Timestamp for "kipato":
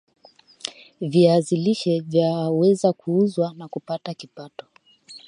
4.13-4.65